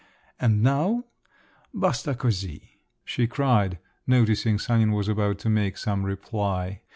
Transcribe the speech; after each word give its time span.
And 0.39 0.63
now, 0.63 1.03
basta 1.75 2.15
cosi!" 2.15 2.79
she 3.05 3.27
cried, 3.27 3.77
noticing 4.07 4.57
Sanin 4.57 4.93
was 4.93 5.07
about 5.07 5.37
to 5.41 5.49
make 5.51 5.77
some 5.77 6.03
reply. 6.07 6.81